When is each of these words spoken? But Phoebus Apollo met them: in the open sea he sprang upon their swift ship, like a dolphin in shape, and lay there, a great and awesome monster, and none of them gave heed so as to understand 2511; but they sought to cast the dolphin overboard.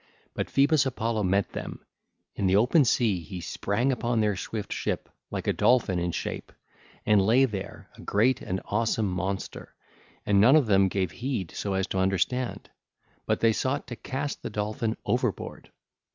But 0.33 0.49
Phoebus 0.49 0.87
Apollo 0.87 1.21
met 1.25 1.51
them: 1.51 1.85
in 2.33 2.47
the 2.47 2.55
open 2.55 2.85
sea 2.85 3.19
he 3.19 3.39
sprang 3.39 3.91
upon 3.91 4.19
their 4.19 4.35
swift 4.35 4.73
ship, 4.73 5.07
like 5.29 5.45
a 5.45 5.53
dolphin 5.53 5.99
in 5.99 6.11
shape, 6.11 6.51
and 7.05 7.21
lay 7.21 7.45
there, 7.45 7.87
a 7.95 8.01
great 8.01 8.41
and 8.41 8.59
awesome 8.65 9.05
monster, 9.07 9.75
and 10.25 10.41
none 10.41 10.55
of 10.55 10.65
them 10.65 10.87
gave 10.87 11.11
heed 11.11 11.51
so 11.51 11.75
as 11.75 11.85
to 11.85 11.99
understand 11.99 12.63
2511; 13.25 13.25
but 13.27 13.39
they 13.41 13.53
sought 13.53 13.85
to 13.89 13.95
cast 13.95 14.41
the 14.41 14.49
dolphin 14.49 14.97
overboard. 15.05 15.69